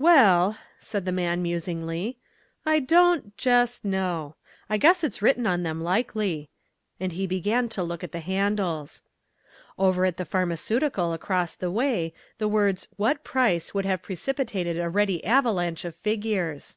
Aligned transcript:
"Well," 0.00 0.58
the 0.90 1.12
man 1.12 1.36
said 1.38 1.42
musingly, 1.44 2.18
"I 2.66 2.80
don't 2.80 3.36
jest 3.36 3.84
know. 3.84 4.34
I 4.68 4.76
guess 4.78 5.04
it's 5.04 5.22
written 5.22 5.46
on 5.46 5.62
them 5.62 5.80
likely," 5.80 6.50
and 6.98 7.12
he 7.12 7.24
began 7.28 7.68
to 7.68 7.84
look 7.84 8.02
at 8.02 8.10
the 8.10 8.18
handles. 8.18 9.04
Over 9.78 10.04
at 10.06 10.16
the 10.16 10.24
Pharmaceutical 10.24 11.12
across 11.12 11.54
the 11.54 11.70
way 11.70 12.12
the 12.38 12.48
words 12.48 12.88
"what 12.96 13.22
price?" 13.22 13.72
would 13.72 13.84
have 13.84 14.02
precipitated 14.02 14.76
a 14.76 14.88
ready 14.90 15.24
avalanche 15.24 15.84
of 15.84 15.94
figures. 15.94 16.76